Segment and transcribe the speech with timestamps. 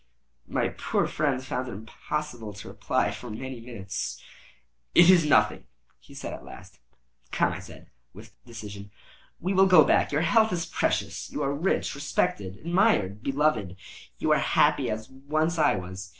[0.47, 4.19] My poor friend found it impossible to reply for many minutes.
[4.95, 5.65] "It is nothing,"
[5.99, 6.79] he said, at last.
[7.31, 8.89] "Come," I said, with decision,
[9.39, 11.29] "we will go back; your health is precious.
[11.31, 13.75] You are rich, respected, admired, beloved;
[14.17, 16.09] you are happy, as once I was.